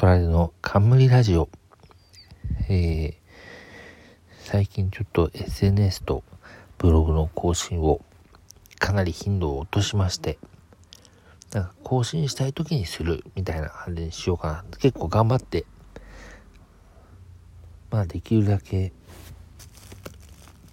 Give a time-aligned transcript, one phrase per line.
[0.00, 1.50] トラでの冠ラジオ。
[2.70, 3.12] えー、
[4.38, 6.24] 最近ちょっと SNS と
[6.78, 8.00] ブログの更新を
[8.78, 10.38] かなり頻度を落としまして、
[11.52, 14.78] なんか更新したい時にするみたいな感じにしようかな。
[14.78, 15.66] 結構頑張って、
[17.90, 18.94] まあできるだけ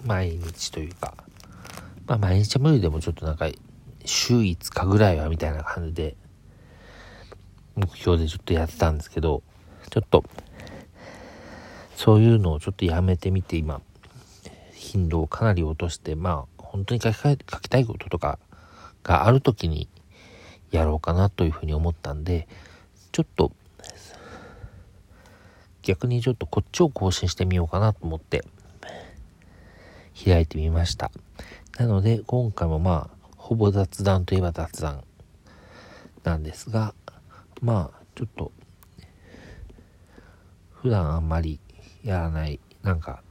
[0.05, 1.15] 毎日というか、
[2.05, 3.49] まあ毎日無理でもちょっとなんか
[4.05, 6.15] 週5日ぐらいはみたいな感じで
[7.77, 9.43] 目標でちょっとやってたんですけど、
[9.91, 10.23] ちょっと、
[11.95, 13.81] そういうのをちょっとやめてみて今、
[14.73, 18.39] 頻度をかなり落として、まあ、本当に書き書きたいこととか
[19.03, 19.87] がある時に
[20.71, 22.47] やろうかなというふうに思ったんで、
[23.11, 23.51] ちょっと、
[25.83, 28.43] 逆にちょっとこっちを更新してみようかなと思って、
[30.25, 31.11] 開いてみました。
[31.77, 35.03] なので、今回もまあ、ほぼ雑談といえば雑談
[36.23, 36.95] なんですが、
[37.61, 38.51] まあちょっと
[40.81, 41.59] 普段あんまり
[42.03, 43.21] やらないなんか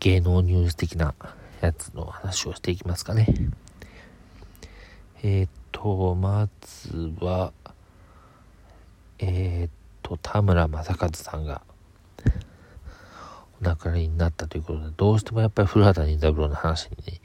[0.00, 1.14] 芸能ニュース的な
[1.60, 3.26] やつの話をしていきますかね。
[5.22, 7.52] えっ、とまずは
[9.18, 9.70] えっ、
[10.02, 11.62] と田村正和さんが
[13.60, 17.20] お亡くなりになったということでどうしてもやっぱり古畑任三郎の話に、ね、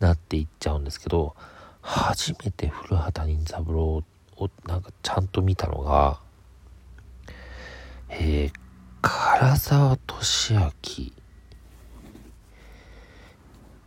[0.00, 1.34] なっていっちゃうんですけど
[1.80, 6.20] 初めて古畑任三郎ってをなんかちゃんと見たのが、
[8.08, 8.52] えー、
[9.02, 10.70] 唐沢俊明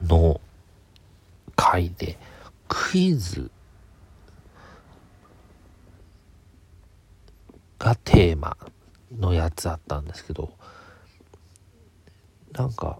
[0.07, 0.41] の
[1.55, 2.17] 回で
[2.67, 3.49] クイズ
[7.79, 8.57] がテーマ
[9.17, 10.51] のやつあったんですけど
[12.53, 12.99] なんか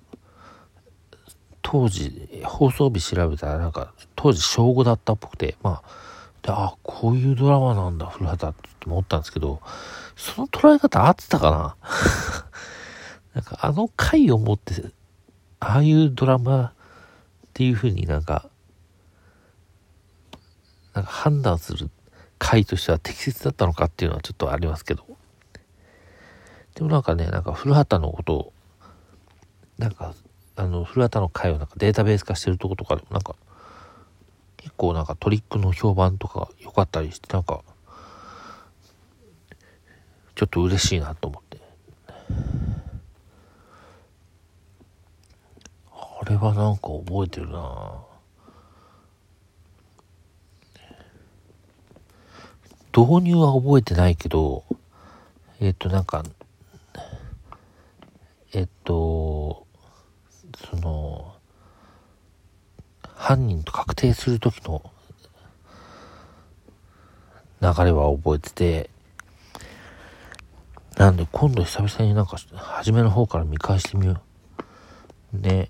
[1.61, 5.89] 当時放送日調べたらなんか当時小5だったっぽくてまあ、
[6.53, 9.62] あ、こういうドラマなんだ、古畑って思ったんですけど、
[10.16, 11.76] その捉え方合ってたかな？
[13.36, 14.92] なんかあの回をもって、
[15.60, 16.71] ああいうドラマっ
[17.54, 18.49] ていう風になんか、
[20.94, 21.89] なんか判断する
[22.39, 25.05] 回としては適切だったのかっていうのはちょっとありますけど。
[26.76, 28.54] でもなんかね、なんか古畑のことを、
[29.80, 30.14] なんか、
[30.55, 33.36] あの、古畑の回をなんかデータベース化してるとことかでもなんか、
[34.67, 37.61] 結構なんかトリックの評判とか良かったりしてなんか
[40.36, 41.58] ちょっと嬉しいなと思って。
[45.94, 47.94] あれはなんか覚えてるな。
[52.94, 54.66] 導入は覚えてないけど
[55.61, 56.26] えっ、となんか
[58.52, 59.66] えっ、と
[60.70, 61.38] その
[63.27, 64.82] 犯人と確定する時の
[67.61, 68.89] 流れは覚えてて、
[70.95, 74.21] なんで今度久々になんか初めの方から見返してみよ
[75.33, 75.38] う。
[75.38, 75.70] ね。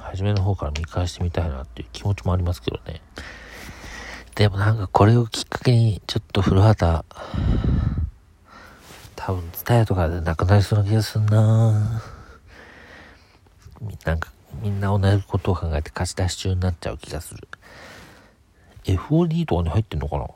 [0.00, 3.02] 初めの方から見返してみたいなっていう気持ちもありますけどね。
[4.34, 7.04] でもなんかこれをきっかけにちょっと古畑、
[9.14, 12.02] 多分ツタヤとかでなくなりそうな気がすんな
[14.04, 14.32] なんか
[14.62, 17.46] みんな同じことを考えて貸し出し中になっちゃう気がする。
[18.84, 20.26] FOD とかに入ってんのかな？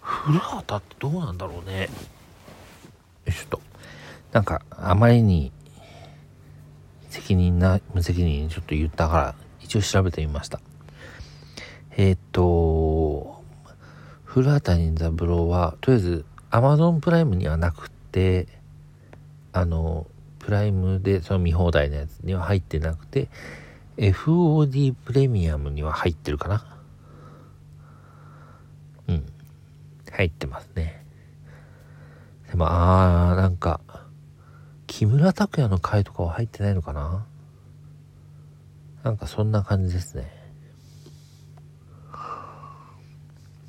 [0.00, 1.82] 古畑ってどうなんだろうね。
[1.82, 1.88] よ
[3.28, 3.60] いしょと。
[4.32, 5.52] なんか、あまりに
[7.10, 10.60] 責任な、無責任にちょっと言ったから、一応調べてみました。
[11.96, 13.42] えー、っと、
[14.24, 18.48] 古畑任三郎は、とりあえず、Amazon プライムにはなくて、
[19.52, 20.06] あの、
[20.50, 23.28] プライムでその見放題のやつには入ってなくて、
[23.96, 26.64] FOD プレミアムには入ってるかな？
[29.06, 29.24] うん。
[30.10, 31.06] 入ってますね。
[32.48, 33.80] でも、あー、なんか、
[34.88, 37.24] 木村拓哉の回とかは入ってないのかな？
[39.04, 40.32] なんかそんな感じですね。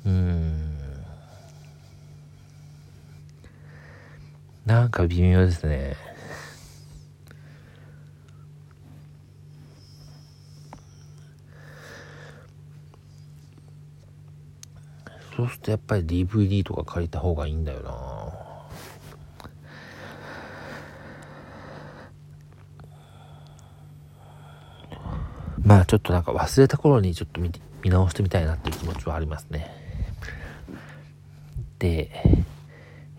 [0.04, 0.76] うーん。
[4.66, 5.94] なんか微妙ですね。
[15.42, 17.90] そうするとやっぱり DVD とか借りた方がいいんだよな
[25.64, 27.50] まあちょっとなんか忘れた頃にちょっと見
[27.82, 29.68] 見直してみたいなっていう気持ちはありますね。
[31.80, 32.10] で、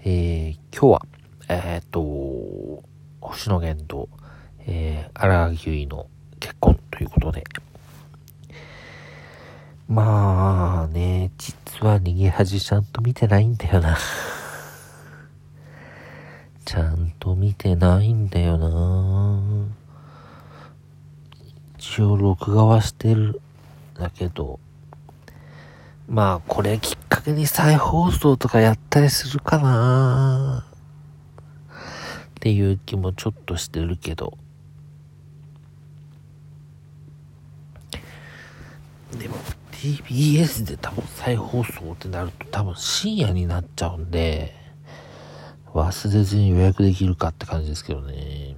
[0.05, 1.05] えー、今日は、
[1.49, 2.83] えっ、と、
[3.19, 4.07] 星野源と、
[4.59, 6.09] えー、荒木結衣の
[6.39, 7.43] 結婚ということで、
[9.89, 13.97] まあね、実実は逃げ恥ちゃんと見てないんだよな。
[16.65, 19.41] ちゃんと見てないんだよな。
[21.77, 23.43] 一応録画はしてるん。
[23.93, 24.59] だけど、
[26.07, 30.65] まあこれきっかけに再放送とかやったりするかな
[32.35, 34.37] っていう気もちょっとしてるけど。
[39.17, 39.35] でも
[39.83, 44.55] TBS で多分再放送ってなると多分深夜になっちゃうんで、
[45.73, 48.55] 忘れずに予約できるかって感じですけどね。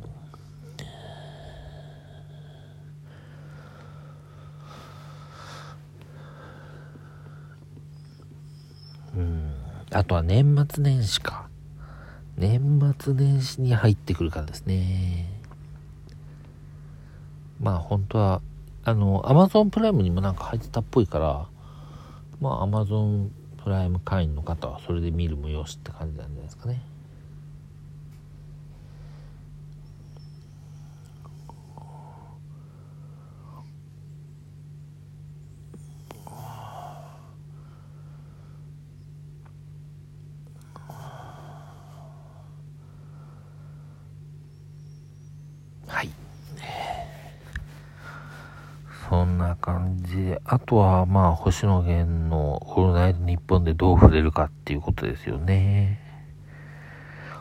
[9.16, 9.52] うん。
[9.94, 11.50] あとは年末年始か。
[12.38, 15.28] 年末年始に入ってくるからですね。
[17.60, 18.42] まあ本当は
[18.86, 21.48] あの、アマゾンプライムにもなんか入ってたっぽいから、
[22.40, 23.32] まあ、アマゾン
[23.64, 26.84] プライム会員の方はそれで見るもよしって感じなんじゃないですかね。
[49.10, 56.00] そんな感じで、あとはまあ星野源のオールナイトニッポンでどう触れるかっていうことですよね。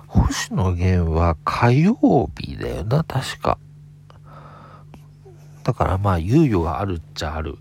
[0.06, 3.58] 星野源は火曜日だよな、確か。
[5.62, 7.56] だからまあ猶予があるっちゃある。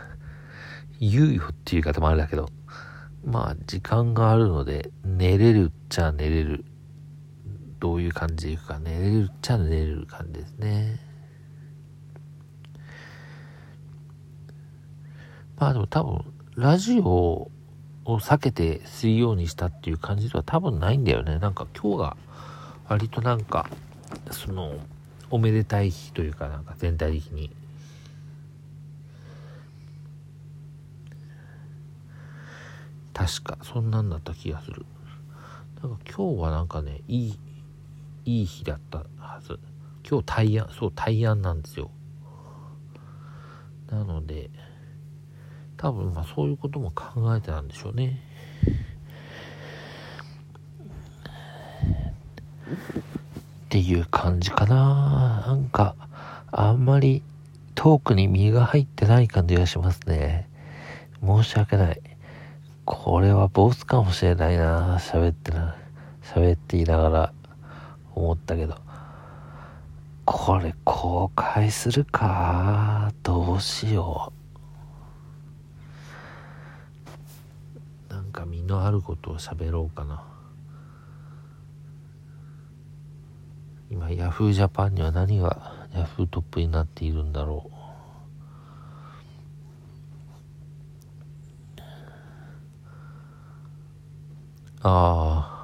[1.00, 2.50] 猶予っていう言い方もあれだけど、
[3.24, 6.66] まあ時間があるので寝れるっちゃ寝れる。
[7.78, 11.09] どういう感じでいくか寝れるっちゃ寝れる感じですね。
[15.60, 16.24] まあでも多分、
[16.56, 17.50] ラジオ
[18.06, 21.38] を避けて水曜にしたっていう感じでは多分ないんだよね。
[21.38, 22.16] なんか今日が
[22.88, 23.68] 割となんか、
[24.30, 24.78] その、
[25.30, 27.50] おめでたい日というかなんか全体的に。
[33.12, 34.86] 確か、そんなんだった気がする。
[35.82, 37.38] なんか今日はなんかね、いい、
[38.24, 39.58] いい日だったはず。
[40.08, 41.90] 今日大安、そう、大安なんですよ。
[43.90, 44.48] なので、
[45.80, 48.20] 多分まあそういうことも考えてたんでしょうね。
[53.64, 55.42] っていう感じかな。
[55.46, 55.94] なんか、
[56.52, 57.22] あんまり
[57.74, 60.50] トークに身が入ってない感じがしますね。
[61.24, 62.02] 申し訳ない。
[62.84, 64.98] これはボスかもしれないな。
[64.98, 65.76] 喋ってな。
[66.22, 67.32] 喋っていながら
[68.14, 68.76] 思ったけど。
[70.26, 73.14] これ公開するか。
[73.22, 74.40] どうしよう。
[78.40, 80.22] か身のあることを喋ろうかな。
[83.90, 87.74] 今ヤフージャパンには何がヤフートップになっているんだろう。
[94.82, 95.56] あ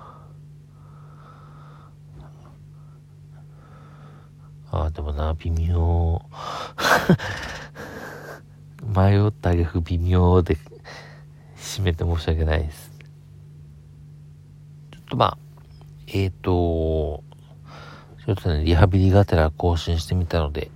[4.73, 4.87] あ。
[4.87, 6.21] あでもな微妙。
[8.85, 10.59] 迷ったげく微妙で。
[11.57, 12.96] 締めて申し訳ないです。
[15.09, 15.39] とまあ、
[16.09, 17.23] えっ、ー、と、
[18.25, 20.71] ちょっとね、リハビリがてら更新してみたので、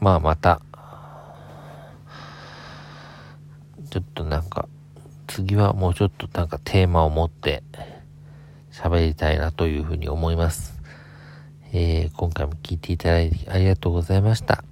[0.00, 0.60] まあまた、
[3.90, 4.68] ちょっとなんか、
[5.26, 7.62] 次はもうちょっとなんかテーマを持って
[8.70, 10.80] 喋りたいなというふうに思います。
[11.72, 14.64] えー、今回も聞いていただいてありがとうございました。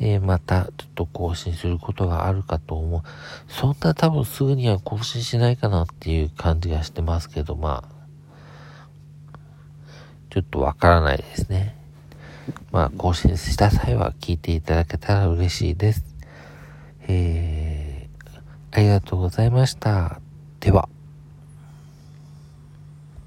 [0.00, 3.02] えー、またちょっと更新することがあるかと思う。
[3.48, 8.02] そんな多分すぐには更新しないかなっていう感じがしてますけど、まあ、
[10.30, 11.76] ちょっとわからないですね。
[12.70, 16.04] まあ、更新した際は聞いていただけたら嬉しいです。
[17.08, 20.20] えー、ありがとうございました。
[20.60, 20.88] では。